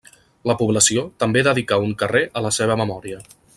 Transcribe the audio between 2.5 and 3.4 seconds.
seva memòria.